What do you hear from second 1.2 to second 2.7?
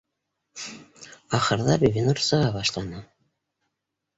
Ахырҙа Бибинур сыға